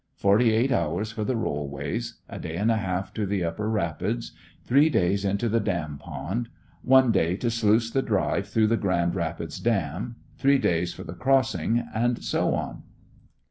[0.15, 4.31] Forty eight hours for the rollways; a day and a half to the upper rapids;
[4.63, 6.49] three days into the dam pond;
[6.81, 11.13] one day to sluice the drive through the Grand Rapids dam; three days for the
[11.13, 12.81] Crossing; and so on.